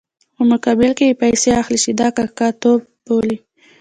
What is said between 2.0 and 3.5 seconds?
کاکه توب بولي.